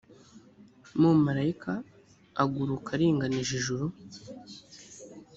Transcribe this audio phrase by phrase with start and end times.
[0.99, 1.71] mumarayika
[2.43, 3.85] aguruka aringanije ijuru